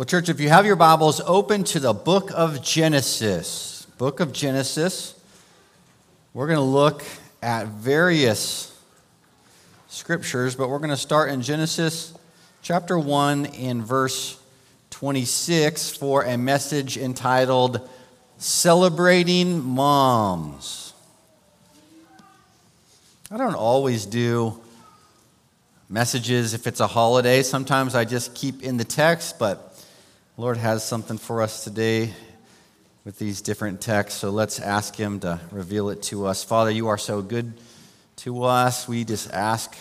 [0.00, 3.86] Well, church, if you have your Bibles, open to the book of Genesis.
[3.98, 5.14] Book of Genesis.
[6.32, 7.04] We're going to look
[7.42, 8.74] at various
[9.88, 12.14] scriptures, but we're going to start in Genesis
[12.62, 14.40] chapter 1 in verse
[14.88, 17.86] 26 for a message entitled
[18.38, 20.94] Celebrating Moms.
[23.30, 24.62] I don't always do
[25.90, 27.42] messages if it's a holiday.
[27.42, 29.69] Sometimes I just keep in the text, but
[30.40, 32.14] Lord has something for us today
[33.04, 36.42] with these different texts, so let's ask Him to reveal it to us.
[36.42, 37.52] Father, you are so good
[38.16, 38.88] to us.
[38.88, 39.76] We just ask,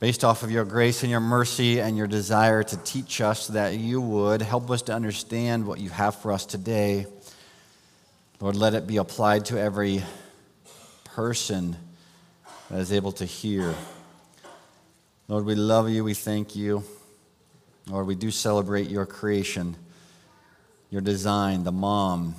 [0.00, 3.74] based off of your grace and your mercy and your desire to teach us, that
[3.74, 7.04] you would help us to understand what you have for us today.
[8.40, 10.02] Lord, let it be applied to every
[11.04, 11.76] person
[12.70, 13.74] that is able to hear.
[15.28, 16.04] Lord, we love you.
[16.04, 16.82] We thank you.
[17.88, 19.76] Lord, we do celebrate your creation,
[20.90, 22.34] your design, the mom.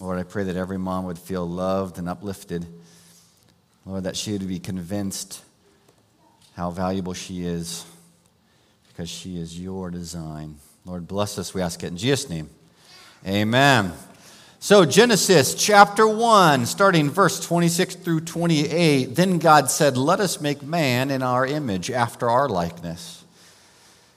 [0.00, 2.66] Lord, I pray that every mom would feel loved and uplifted.
[3.84, 5.40] Lord, that she would be convinced
[6.56, 7.84] how valuable she is
[8.88, 10.56] because she is your design.
[10.84, 12.50] Lord, bless us, we ask it in Jesus' name.
[13.24, 13.92] Amen.
[14.58, 19.14] So, Genesis chapter 1, starting verse 26 through 28.
[19.14, 23.25] Then God said, Let us make man in our image, after our likeness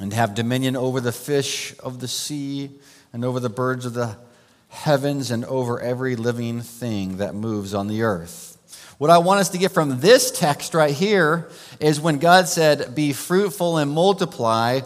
[0.00, 2.70] and have dominion over the fish of the sea
[3.12, 4.16] and over the birds of the
[4.68, 8.56] heavens and over every living thing that moves on the earth.
[8.98, 11.48] What I want us to get from this text right here
[11.80, 14.80] is when God said, Be fruitful and multiply,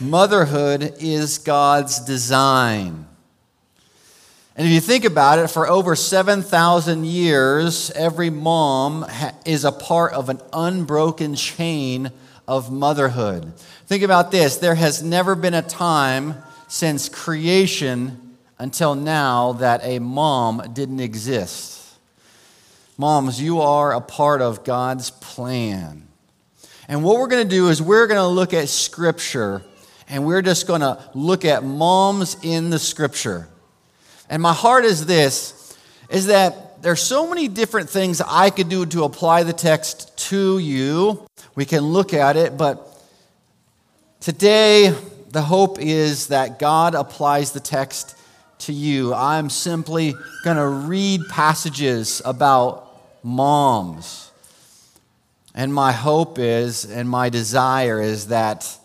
[0.00, 3.06] motherhood is God's design.
[4.56, 9.04] And if you think about it, for over 7,000 years, every mom
[9.44, 12.10] is a part of an unbroken chain
[12.48, 13.52] of motherhood.
[13.86, 16.36] Think about this there has never been a time
[16.68, 21.98] since creation until now that a mom didn't exist.
[22.98, 26.06] Moms, you are a part of God's plan.
[26.88, 29.62] And what we're going to do is we're going to look at Scripture
[30.08, 33.48] and we're just going to look at moms in the Scripture.
[34.30, 35.76] And my heart is this
[36.08, 40.58] is that there's so many different things I could do to apply the text to
[40.58, 41.26] you.
[41.54, 42.86] We can look at it, but
[44.20, 44.94] today
[45.30, 48.16] the hope is that God applies the text
[48.60, 49.14] to you.
[49.14, 52.86] I'm simply going to read passages about
[53.22, 54.30] moms.
[55.54, 58.78] And my hope is, and my desire is that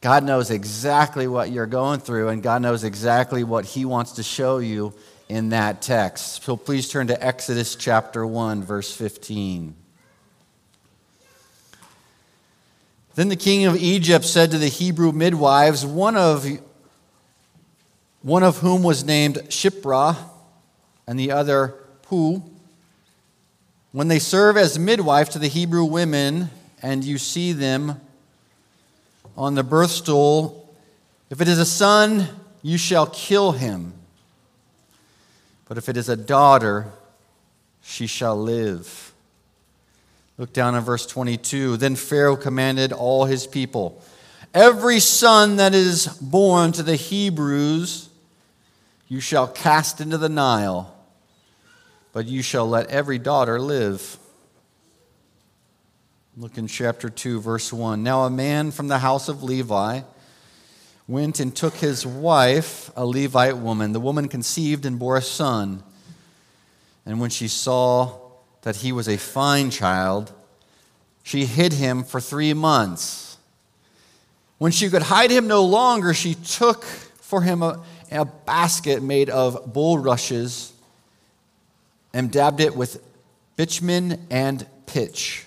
[0.00, 4.22] God knows exactly what you're going through, and God knows exactly what He wants to
[4.22, 4.94] show you
[5.28, 6.42] in that text.
[6.42, 9.74] So please turn to Exodus chapter 1, verse 15.
[13.14, 16.46] Then the king of Egypt said to the Hebrew midwives, one of,
[18.22, 20.16] one of whom was named Shiphrah
[21.06, 22.40] and the other Puah,
[23.92, 26.50] when they serve as midwife to the Hebrew women
[26.80, 28.00] and you see them
[29.36, 30.72] on the birth stool,
[31.30, 32.28] if it is a son,
[32.62, 33.94] you shall kill him.
[35.68, 36.86] But if it is a daughter,
[37.82, 39.12] she shall live.
[40.38, 41.76] Look down in verse 22.
[41.76, 44.02] Then Pharaoh commanded all his people
[44.54, 48.08] Every son that is born to the Hebrews,
[49.06, 50.94] you shall cast into the Nile,
[52.12, 54.16] but you shall let every daughter live.
[56.36, 58.02] Look in chapter 2, verse 1.
[58.02, 60.00] Now a man from the house of Levi
[61.08, 63.92] went and took his wife, a Levite woman.
[63.92, 65.82] The woman conceived and bore a son.
[67.06, 68.18] And when she saw
[68.62, 70.30] that he was a fine child,
[71.22, 73.38] she hid him for three months.
[74.58, 77.82] When she could hide him no longer, she took for him a,
[78.12, 80.72] a basket made of bulrushes
[82.12, 83.02] and dabbed it with
[83.56, 85.46] bitumen and pitch.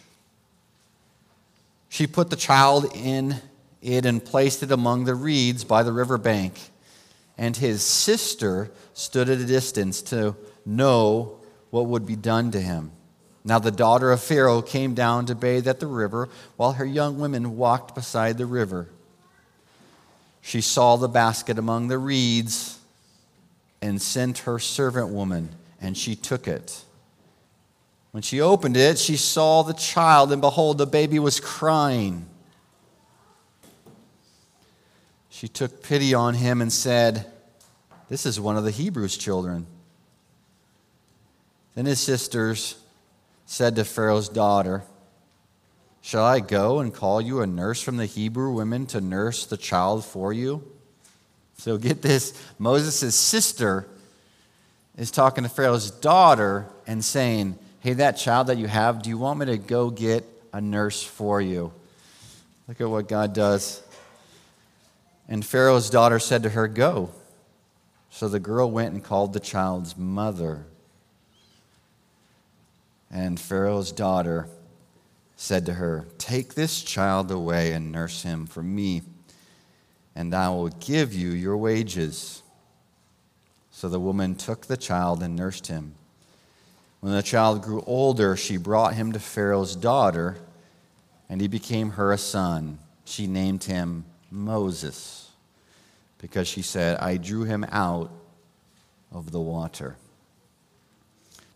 [1.89, 3.35] She put the child in
[3.81, 6.59] it and placed it among the reeds by the river bank.
[7.37, 10.35] And his sister stood at a distance to
[10.65, 11.39] know
[11.71, 12.91] what would be done to him.
[13.43, 17.19] Now the daughter of Pharaoh came down to bathe at the river, while her young
[17.19, 18.89] women walked beside the river.
[20.41, 22.79] she saw the basket among the reeds
[23.81, 25.49] and sent her servant woman,
[25.79, 26.83] and she took it.
[28.11, 32.25] When she opened it, she saw the child, and behold, the baby was crying.
[35.41, 37.25] She took pity on him and said,
[38.09, 39.65] This is one of the Hebrews' children.
[41.73, 42.75] Then his sisters
[43.47, 44.83] said to Pharaoh's daughter,
[45.99, 49.57] Shall I go and call you a nurse from the Hebrew women to nurse the
[49.57, 50.63] child for you?
[51.57, 53.87] So get this Moses' sister
[54.95, 59.17] is talking to Pharaoh's daughter and saying, Hey, that child that you have, do you
[59.17, 60.23] want me to go get
[60.53, 61.73] a nurse for you?
[62.67, 63.81] Look at what God does.
[65.31, 67.09] And Pharaoh's daughter said to her, Go.
[68.09, 70.65] So the girl went and called the child's mother.
[73.09, 74.49] And Pharaoh's daughter
[75.37, 79.03] said to her, Take this child away and nurse him for me,
[80.17, 82.43] and I will give you your wages.
[83.71, 85.95] So the woman took the child and nursed him.
[86.99, 90.39] When the child grew older, she brought him to Pharaoh's daughter,
[91.29, 92.79] and he became her a son.
[93.05, 95.29] She named him Moses,
[96.17, 98.09] because she said, I drew him out
[99.11, 99.97] of the water.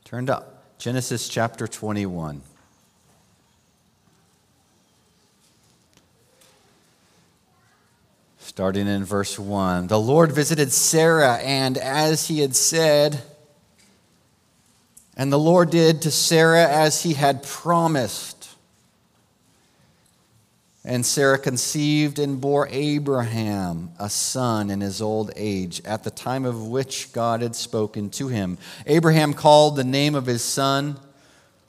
[0.03, 2.41] Turned up, Genesis chapter 21.
[8.39, 9.87] Starting in verse 1.
[9.87, 13.21] The Lord visited Sarah, and as he had said,
[15.17, 18.34] and the Lord did to Sarah as he had promised.
[20.87, 26.45] And Sarah conceived and bore Abraham a son in his old age, at the time
[26.45, 28.59] of which God had spoken to him.
[28.85, 30.99] Abraham called the name of his son,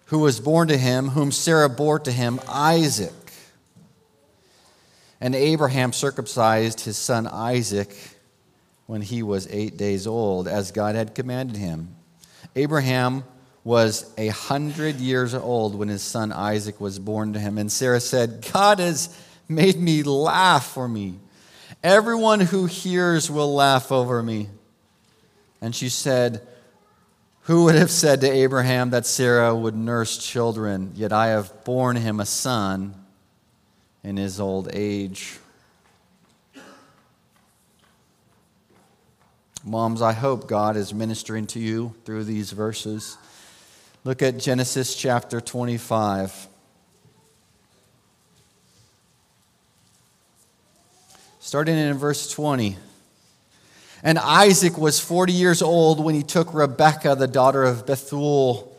[0.06, 3.12] who was born to him, whom Sarah bore to him, Isaac.
[5.18, 7.96] And Abraham circumcised his son Isaac
[8.84, 11.96] when he was eight days old, as God had commanded him.
[12.54, 13.24] Abraham
[13.66, 17.58] was a hundred years old when his son Isaac was born to him.
[17.58, 19.08] And Sarah said, God has
[19.48, 21.16] made me laugh for me.
[21.82, 24.50] Everyone who hears will laugh over me.
[25.60, 26.46] And she said,
[27.42, 30.92] Who would have said to Abraham that Sarah would nurse children?
[30.94, 32.94] Yet I have borne him a son
[34.04, 35.40] in his old age.
[39.64, 43.18] Moms, I hope God is ministering to you through these verses.
[44.06, 46.46] Look at Genesis chapter 25.
[51.40, 52.76] Starting in verse 20.
[54.04, 58.72] And Isaac was 40 years old when he took Rebekah, the daughter of Bethuel,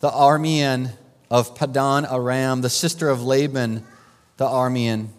[0.00, 0.90] the Aramean
[1.30, 3.86] of Padan Aram, the sister of Laban
[4.36, 5.10] the Aramean,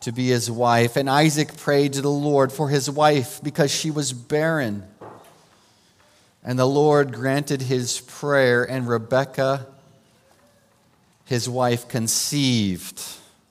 [0.00, 0.96] to be his wife.
[0.96, 4.84] And Isaac prayed to the Lord for his wife because she was barren.
[6.46, 9.66] And the Lord granted his prayer, and Rebekah,
[11.24, 13.02] his wife, conceived.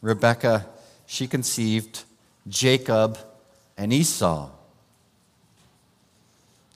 [0.01, 0.65] Rebekah,
[1.05, 2.03] she conceived
[2.47, 3.17] Jacob
[3.77, 4.49] and Esau.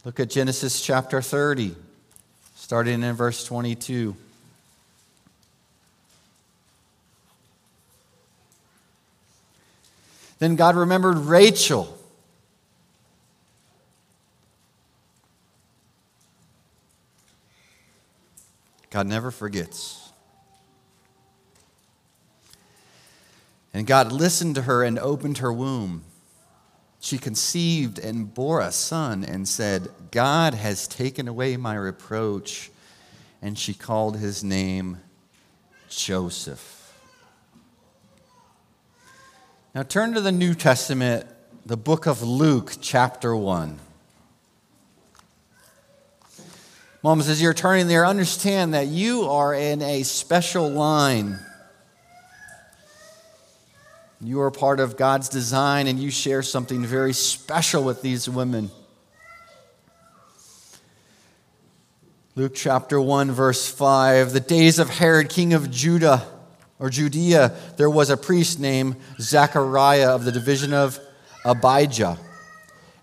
[0.04, 1.74] Look at Genesis chapter 30,
[2.56, 4.16] starting in verse 22.
[10.40, 11.99] Then God remembered Rachel.
[18.90, 20.12] God never forgets.
[23.74, 26.04] And God listened to her and opened her womb.
[27.00, 32.72] She conceived and bore a son and said, God has taken away my reproach.
[33.42, 34.98] And she called his name
[35.88, 36.76] Joseph.
[39.74, 41.26] Now turn to the New Testament,
[41.66, 43.80] the book of Luke, chapter 1.
[47.02, 51.40] Moms, as you're turning there, understand that you are in a special line.
[54.20, 58.70] You are part of God's design and you share something very special with these women.
[62.36, 66.28] Luke chapter 1, verse 5 The days of Herod, king of Judah
[66.80, 71.00] or Judea, there was a priest named Zechariah of the division of
[71.46, 72.18] Abijah.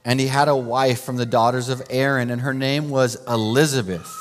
[0.06, 4.14] And he had a wife from the daughters of Aaron, and her name was Elizabeth.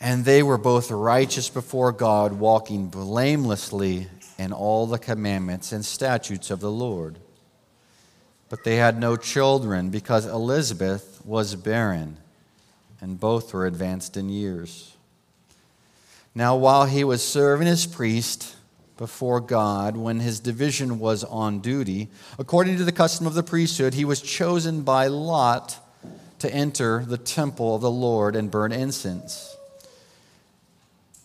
[0.00, 4.06] And they were both righteous before God, walking blamelessly
[4.38, 7.18] in all the commandments and statutes of the Lord.
[8.48, 12.16] But they had no children because Elizabeth was barren,
[13.02, 14.96] and both were advanced in years.
[16.34, 18.56] Now, while he was serving as priest,
[18.98, 22.08] before God when his division was on duty.
[22.38, 25.78] According to the custom of the priesthood, he was chosen by Lot
[26.40, 29.56] to enter the temple of the Lord and burn incense.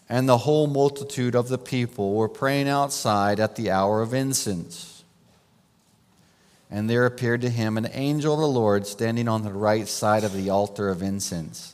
[0.08, 5.04] And the whole multitude of the people were praying outside at the hour of incense.
[6.70, 10.24] And there appeared to him an angel of the Lord standing on the right side
[10.24, 11.74] of the altar of incense.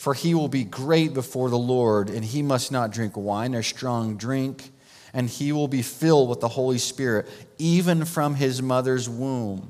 [0.00, 3.62] for he will be great before the Lord, and he must not drink wine or
[3.62, 4.70] strong drink,
[5.12, 7.28] and he will be filled with the Holy Spirit,
[7.58, 9.68] even from his mother's womb.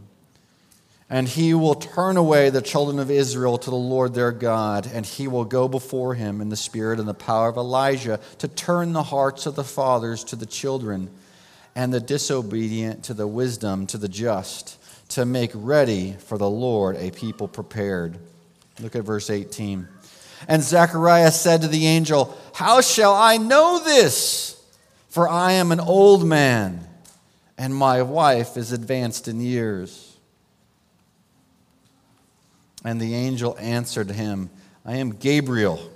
[1.11, 5.05] And he will turn away the children of Israel to the Lord their God, and
[5.05, 8.93] he will go before him in the spirit and the power of Elijah to turn
[8.93, 11.11] the hearts of the fathers to the children,
[11.75, 16.95] and the disobedient to the wisdom to the just, to make ready for the Lord
[16.99, 18.17] a people prepared.
[18.79, 19.89] Look at verse 18.
[20.49, 24.63] And Zechariah said to the angel, How shall I know this?
[25.09, 26.87] For I am an old man,
[27.59, 30.17] and my wife is advanced in years.
[32.85, 34.51] And the angel answered him,
[34.85, 35.91] I am Gabriel.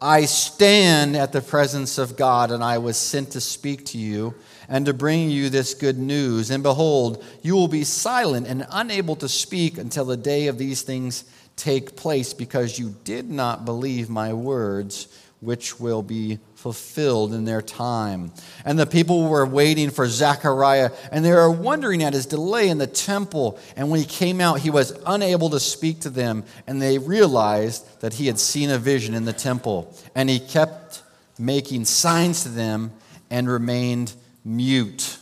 [0.00, 4.34] I stand at the presence of God, and I was sent to speak to you
[4.68, 6.50] and to bring you this good news.
[6.50, 10.82] And behold, you will be silent and unable to speak until the day of these
[10.82, 11.24] things
[11.56, 15.08] take place because you did not believe my words,
[15.40, 18.32] which will be fulfilled in their time.
[18.64, 22.78] And the people were waiting for Zechariah, and they were wondering at his delay in
[22.78, 23.58] the temple.
[23.76, 28.00] And when he came out, he was unable to speak to them, and they realized
[28.00, 29.94] that he had seen a vision in the temple.
[30.14, 31.02] And he kept
[31.38, 32.92] making signs to them
[33.30, 34.12] and remained
[34.44, 35.18] mute.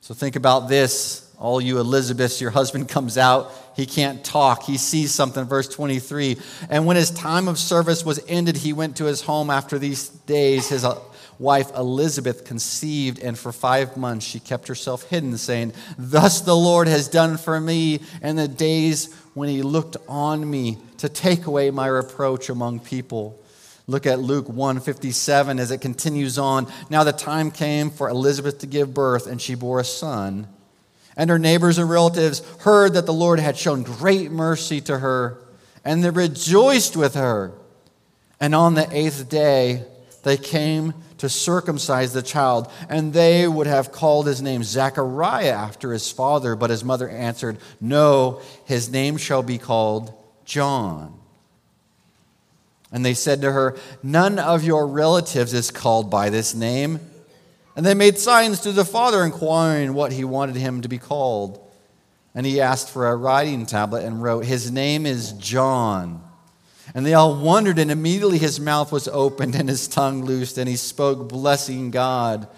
[0.00, 1.34] So think about this.
[1.38, 4.62] All you Elizabeths, your husband comes out he can't talk.
[4.62, 5.44] He sees something.
[5.44, 6.38] Verse 23.
[6.70, 10.08] And when his time of service was ended, he went to his home after these
[10.08, 10.68] days.
[10.68, 10.98] His uh,
[11.38, 16.86] wife Elizabeth conceived, and for five months she kept herself hidden, saying, Thus the Lord
[16.88, 21.70] has done for me in the days when he looked on me to take away
[21.70, 23.40] my reproach among people.
[23.86, 26.72] Look at Luke 157 as it continues on.
[26.88, 30.48] Now the time came for Elizabeth to give birth, and she bore a son.
[31.16, 35.38] And her neighbors and relatives heard that the Lord had shown great mercy to her,
[35.84, 37.52] and they rejoiced with her.
[38.40, 39.84] And on the eighth day,
[40.24, 45.92] they came to circumcise the child, and they would have called his name Zechariah after
[45.92, 50.12] his father, but his mother answered, No, his name shall be called
[50.44, 51.18] John.
[52.90, 57.00] And they said to her, None of your relatives is called by this name.
[57.76, 61.60] And they made signs to the father, inquiring what he wanted him to be called.
[62.34, 66.22] And he asked for a writing tablet and wrote, His name is John.
[66.94, 70.68] And they all wondered, and immediately his mouth was opened and his tongue loosed, and
[70.68, 72.48] he spoke, blessing God.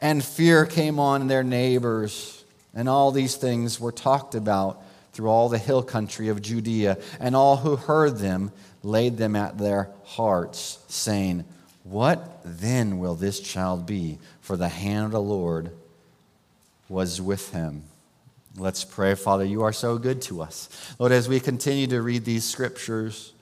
[0.00, 2.44] And fear came on their neighbors.
[2.74, 4.82] And all these things were talked about
[5.12, 6.98] through all the hill country of Judea.
[7.20, 11.44] And all who heard them laid them at their hearts, saying,
[11.82, 14.18] What then will this child be?
[14.46, 15.72] For the hand of the Lord
[16.88, 17.82] was with him.
[18.56, 19.16] Let's pray.
[19.16, 20.68] Father, you are so good to us.
[21.00, 23.32] Lord, as we continue to read these scriptures,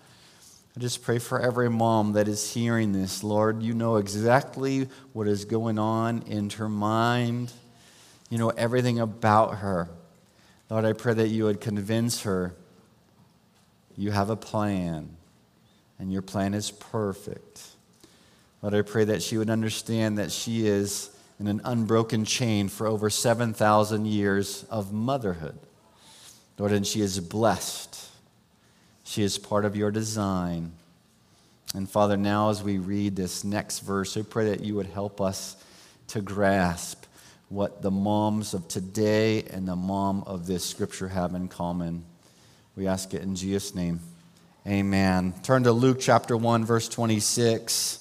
[0.75, 3.23] I just pray for every mom that is hearing this.
[3.23, 7.53] Lord, you know exactly what is going on in her mind.
[8.31, 9.91] You know everything about her.
[10.71, 12.55] Lord, I pray that you would convince her
[13.95, 15.19] you have a plan,
[15.99, 17.74] and your plan is perfect.
[18.65, 22.87] Lord, I pray that she would understand that she is in an unbroken chain for
[22.87, 25.59] over 7,000 years of motherhood.
[26.57, 28.09] Lord, and she is blessed.
[29.05, 30.73] She is part of your design.
[31.75, 35.21] And Father, now as we read this next verse, I pray that you would help
[35.21, 35.63] us
[36.07, 37.05] to grasp
[37.51, 42.03] what the moms of today and the mom of this scripture have in common.
[42.77, 44.01] We ask it in Jesus' name.
[44.67, 45.35] Amen.
[45.43, 48.01] Turn to Luke chapter 1, verse 26.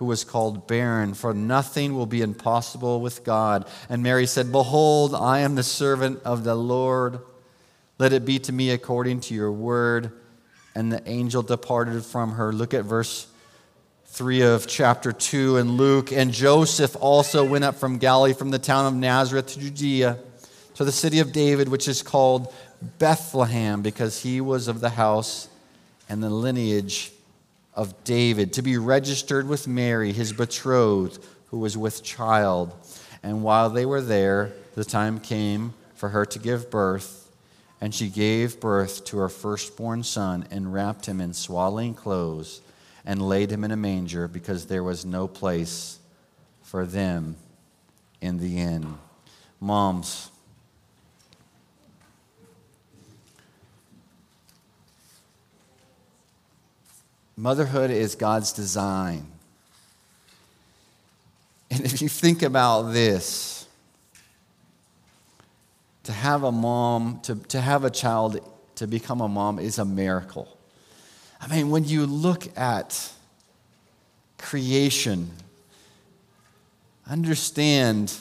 [0.00, 3.68] who was called barren, for nothing will be impossible with God.
[3.90, 7.18] And Mary said, Behold, I am the servant of the Lord.
[7.98, 10.10] Let it be to me according to your word.
[10.74, 12.50] And the angel departed from her.
[12.50, 13.28] Look at verse
[14.06, 16.12] 3 of chapter 2 in Luke.
[16.12, 20.18] And Joseph also went up from Galilee, from the town of Nazareth to Judea,
[20.76, 22.54] to the city of David, which is called
[22.98, 25.50] Bethlehem, because he was of the house
[26.08, 27.12] and the lineage
[27.80, 32.74] of David, to be registered with Mary, his betrothed, who was with child.
[33.22, 37.32] And while they were there, the time came for her to give birth.
[37.80, 42.60] And she gave birth to her firstborn son and wrapped him in swaddling clothes
[43.06, 46.00] and laid him in a manger because there was no place
[46.60, 47.34] for them
[48.20, 48.98] in the inn.
[49.58, 50.29] Moms,
[57.40, 59.26] motherhood is God's design.
[61.70, 63.66] And if you think about this,
[66.04, 68.40] to have a mom, to, to have a child
[68.74, 70.54] to become a mom is a miracle.
[71.40, 73.10] I mean, when you look at
[74.38, 75.30] creation,
[77.08, 78.14] understand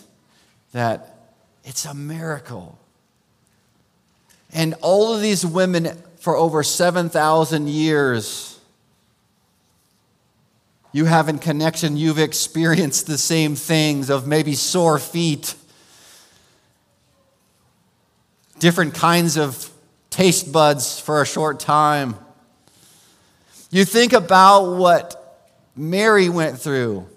[0.72, 1.34] that
[1.65, 2.78] it's a miracle.
[4.54, 8.59] And all of these women for over 7,000 years,
[10.91, 15.56] you have in connection, you've experienced the same things of maybe sore feet,
[18.60, 19.71] different kinds of
[20.10, 22.15] taste buds for a short time
[23.71, 27.08] you think about what Mary went through.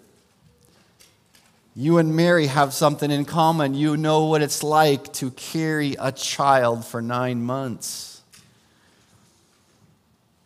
[1.75, 3.73] You and Mary have something in common.
[3.75, 8.21] You know what it's like to carry a child for nine months.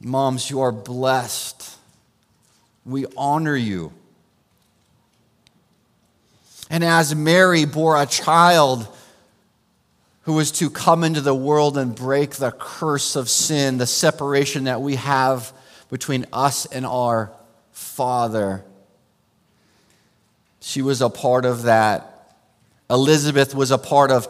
[0.01, 1.56] Moms, you are blessed.
[2.87, 3.93] We honor you.
[6.71, 8.89] And as Mary bore a child
[10.23, 14.65] who was to come into the world and break the curse of sin, the separation
[14.65, 15.53] that we have
[15.89, 17.33] between us and our
[17.73, 18.65] Father.
[20.61, 22.35] She was a part of that.
[22.91, 24.27] Elizabeth was a part of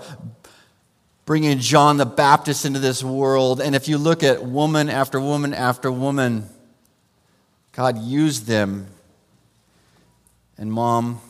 [1.24, 3.60] bringing John the Baptist into this world.
[3.60, 6.48] And if you look at woman after woman after woman,
[7.76, 8.86] God used them.
[10.56, 11.20] And mom,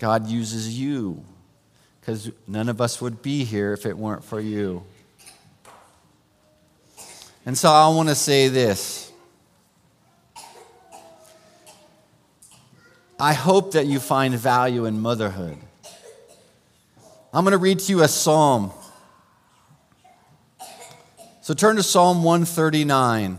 [0.00, 1.24] God uses you
[2.00, 4.82] because none of us would be here if it weren't for you.
[7.46, 9.12] And so I want to say this.
[13.20, 15.56] I hope that you find value in motherhood.
[17.32, 18.72] I'm going to read to you a psalm.
[21.42, 23.38] So turn to Psalm 139.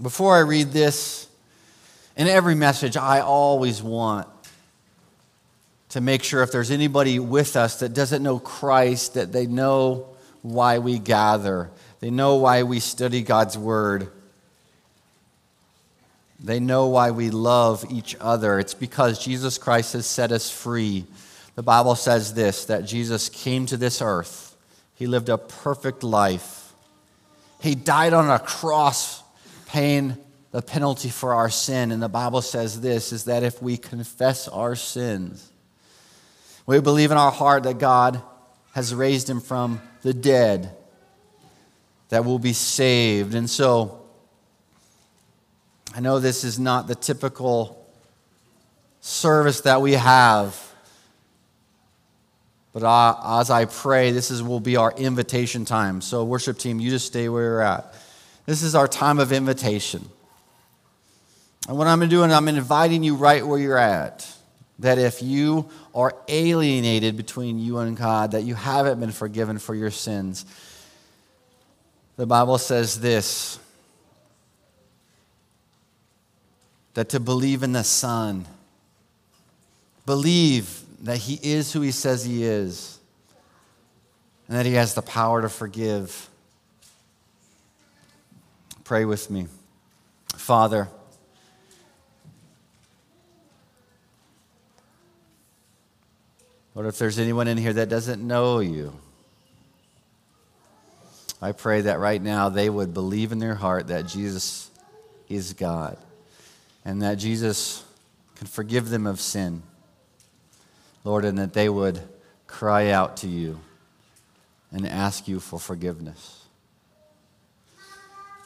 [0.00, 1.28] Before I read this,
[2.16, 4.28] in every message, I always want
[5.90, 10.06] to make sure if there's anybody with us that doesn't know Christ, that they know
[10.42, 11.70] why we gather.
[12.00, 14.10] They know why we study God's Word.
[16.42, 18.58] They know why we love each other.
[18.58, 21.04] It's because Jesus Christ has set us free.
[21.56, 24.56] The Bible says this that Jesus came to this earth,
[24.94, 26.72] He lived a perfect life.
[27.60, 29.22] He died on a cross,
[29.70, 30.16] paying
[30.50, 31.92] the penalty for our sin.
[31.92, 35.48] And the Bible says this is that if we confess our sins,
[36.66, 38.20] we believe in our heart that God
[38.74, 40.76] has raised him from the dead,
[42.08, 43.34] that we'll be saved.
[43.34, 44.02] And so,
[45.94, 47.88] I know this is not the typical
[49.00, 50.60] service that we have.
[52.72, 56.00] But uh, as I pray, this is, will be our invitation time.
[56.00, 57.94] So, worship team, you just stay where you're at.
[58.50, 60.08] This is our time of invitation.
[61.68, 64.28] And what I'm doing, I'm inviting you right where you're at.
[64.80, 69.76] That if you are alienated between you and God, that you haven't been forgiven for
[69.76, 70.44] your sins,
[72.16, 73.60] the Bible says this
[76.94, 78.46] that to believe in the Son,
[80.06, 82.98] believe that He is who He says He is,
[84.48, 86.26] and that He has the power to forgive.
[88.90, 89.46] Pray with me.
[90.34, 90.88] Father,
[96.74, 98.92] Lord, if there's anyone in here that doesn't know you,
[101.40, 104.72] I pray that right now they would believe in their heart that Jesus
[105.28, 105.96] is God
[106.84, 107.84] and that Jesus
[108.34, 109.62] can forgive them of sin.
[111.04, 112.00] Lord, and that they would
[112.48, 113.60] cry out to you
[114.72, 116.39] and ask you for forgiveness.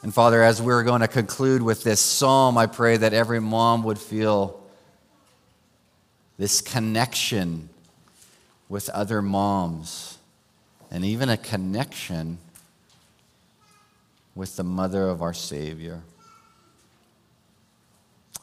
[0.05, 3.81] And Father, as we're going to conclude with this psalm, I pray that every mom
[3.85, 4.61] would feel
[6.37, 7.69] this connection
[8.69, 10.19] with other moms
[10.91, 12.37] and even a connection
[14.35, 16.03] with the mother of our Savior.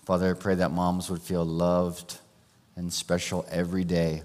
[0.04, 2.18] Father, I pray that moms would feel loved
[2.74, 4.24] and special every day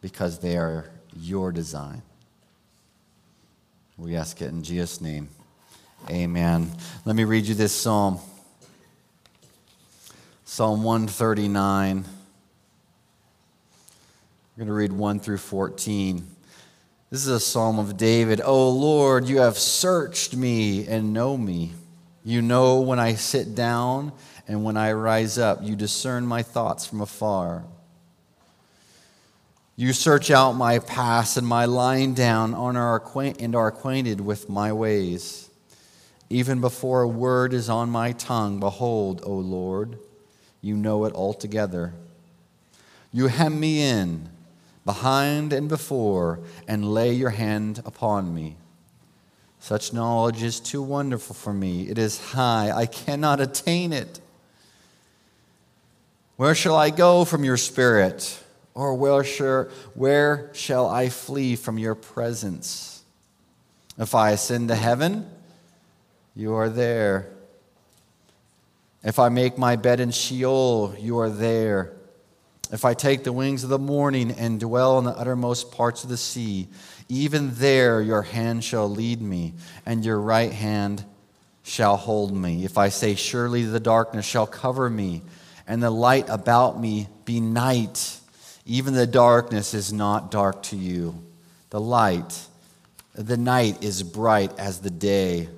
[0.00, 2.02] because they are your design.
[3.98, 5.28] We ask it in Jesus' name.
[6.08, 6.70] Amen.
[7.04, 8.20] Let me read you this psalm
[10.44, 12.04] Psalm 139.
[14.56, 16.24] We're going to read 1 through 14.
[17.10, 18.40] This is a psalm of David.
[18.44, 21.72] Oh Lord, you have searched me and know me.
[22.24, 24.12] You know when I sit down
[24.46, 25.58] and when I rise up.
[25.62, 27.64] You discern my thoughts from afar.
[29.80, 35.48] You search out my past and my lying down and are acquainted with my ways.
[36.28, 40.00] Even before a word is on my tongue, behold, O Lord,
[40.60, 41.94] you know it altogether.
[43.12, 44.28] You hem me in
[44.84, 48.56] behind and before, and lay your hand upon me.
[49.60, 51.88] Such knowledge is too wonderful for me.
[51.88, 54.18] It is high, I cannot attain it.
[56.34, 58.42] Where shall I go from your spirit?
[58.78, 59.64] Or where shall,
[59.94, 63.02] where shall I flee from your presence?
[63.98, 65.28] If I ascend to heaven,
[66.36, 67.28] you are there.
[69.02, 71.92] If I make my bed in Sheol, you are there.
[72.70, 76.08] If I take the wings of the morning and dwell in the uttermost parts of
[76.10, 76.68] the sea,
[77.08, 79.54] even there your hand shall lead me,
[79.86, 81.04] and your right hand
[81.64, 82.64] shall hold me.
[82.64, 85.22] If I say, Surely the darkness shall cover me,
[85.66, 88.17] and the light about me be night,
[88.68, 91.14] even the darkness is not dark to you.
[91.70, 92.38] The light,
[93.14, 95.48] the night is bright as the day,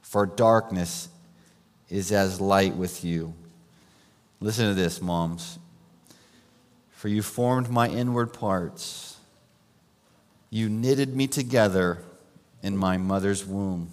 [0.00, 1.10] for darkness
[1.90, 3.34] is as light with you.
[4.40, 5.58] Listen to this, moms.
[6.92, 9.18] For you formed my inward parts.
[10.48, 11.98] You knitted me together
[12.62, 13.90] in my mother's womb.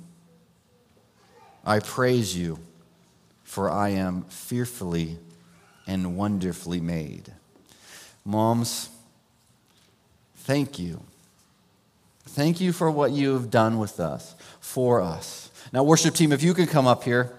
[1.66, 2.60] I praise you,
[3.44, 5.18] for I am fearfully
[5.86, 7.34] and wonderfully made.
[8.26, 8.90] Moms,
[10.38, 11.02] thank you.
[12.26, 15.52] Thank you for what you have done with us, for us.
[15.72, 17.32] Now, worship team, if you could come up here.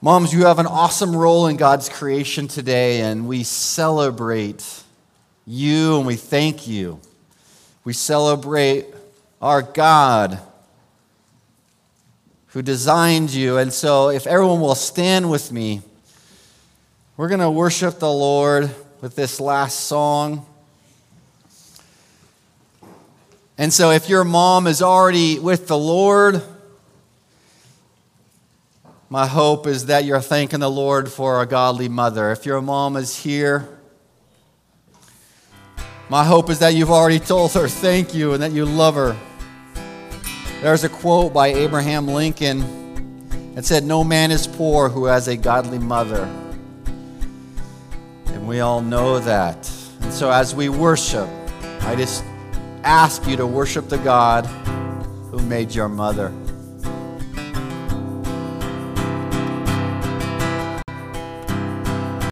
[0.00, 4.82] Moms, you have an awesome role in God's creation today, and we celebrate
[5.46, 7.00] you and we thank you.
[7.84, 8.86] We celebrate
[9.40, 10.40] our God
[12.48, 13.58] who designed you.
[13.58, 15.82] And so, if everyone will stand with me,
[17.16, 20.44] we're going to worship the Lord with this last song.
[23.56, 26.42] And so, if your mom is already with the Lord,
[29.08, 32.32] my hope is that you're thanking the Lord for a godly mother.
[32.32, 33.68] If your mom is here,
[36.08, 39.16] my hope is that you've already told her thank you and that you love her.
[40.62, 45.36] There's a quote by Abraham Lincoln that said, No man is poor who has a
[45.36, 46.28] godly mother.
[48.44, 49.56] And we all know that.
[50.02, 51.26] And so as we worship,
[51.80, 52.22] I just
[52.82, 54.44] ask you to worship the God
[55.30, 56.30] who made your mother.